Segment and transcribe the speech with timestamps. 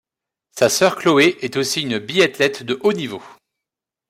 [0.57, 3.21] Sa sœur Chloé est aussi une biathlète de haut niveau.